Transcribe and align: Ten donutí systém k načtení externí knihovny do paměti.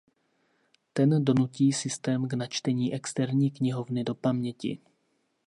Ten 0.93 1.25
donutí 1.25 1.73
systém 1.73 2.27
k 2.27 2.33
načtení 2.33 2.93
externí 2.93 3.51
knihovny 3.51 4.03
do 4.03 4.15
paměti. 4.15 4.79